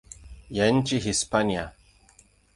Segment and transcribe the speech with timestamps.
[0.57, 1.71] ya nchini Hispania.